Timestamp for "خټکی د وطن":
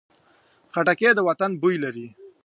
0.73-1.51